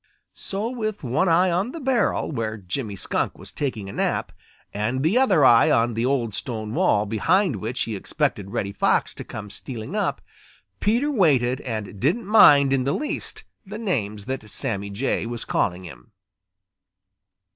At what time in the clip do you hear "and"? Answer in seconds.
4.73-5.03, 11.61-11.99